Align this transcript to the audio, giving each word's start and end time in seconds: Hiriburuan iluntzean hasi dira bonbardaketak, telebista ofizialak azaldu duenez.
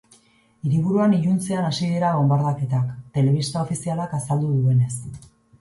Hiriburuan 0.69 1.13
iluntzean 1.17 1.67
hasi 1.67 1.91
dira 1.91 2.15
bonbardaketak, 2.21 2.89
telebista 3.19 3.63
ofizialak 3.67 4.17
azaldu 4.23 4.53
duenez. 4.57 4.91